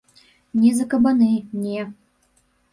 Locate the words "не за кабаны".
0.61-1.29